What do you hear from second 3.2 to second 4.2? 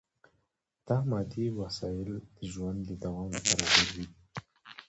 لپاره ضروري دي.